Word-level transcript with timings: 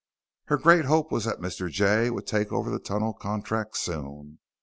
Her 0.45 0.57
great 0.57 0.85
hope 0.85 1.11
was 1.11 1.25
that 1.25 1.37
Mr. 1.41 1.69
Jay 1.69 2.09
would 2.09 2.25
take 2.25 2.51
over 2.51 2.71
the 2.71 2.79
tunnel 2.79 3.13
contract 3.13 3.77
soon. 3.77 4.39